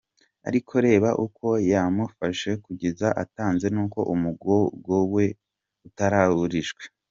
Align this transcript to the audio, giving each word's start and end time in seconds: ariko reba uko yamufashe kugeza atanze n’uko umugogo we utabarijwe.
ariko 0.49 0.73
reba 0.85 1.09
uko 1.25 1.47
yamufashe 1.71 2.49
kugeza 2.65 3.07
atanze 3.23 3.65
n’uko 3.75 3.99
umugogo 4.13 4.95
we 5.13 5.25
utabarijwe. 5.87 6.83